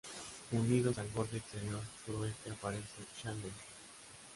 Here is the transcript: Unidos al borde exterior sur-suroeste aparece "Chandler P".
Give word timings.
Unidos 0.51 0.97
al 0.97 1.09
borde 1.09 1.37
exterior 1.37 1.79
sur-suroeste 2.03 2.49
aparece 2.49 3.05
"Chandler 3.21 3.51
P". 3.51 3.57